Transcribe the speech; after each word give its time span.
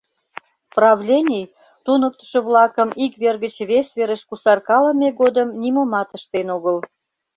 Правлений 0.75 1.43
туныктышо-влакым 1.85 2.89
ик 3.05 3.13
вер 3.21 3.35
гыч 3.43 3.55
вес 3.69 3.87
верыш 3.97 4.21
кусаркалыме 4.29 5.09
годым 5.21 5.49
нимомат 5.61 6.09
ыштен 6.17 6.47
огыл. 6.57 6.77